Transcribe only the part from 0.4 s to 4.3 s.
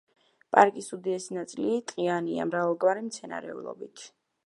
პარკის უდიდესი ნაწილი ტყიანია, მრავალგვარი მცენარეულობით.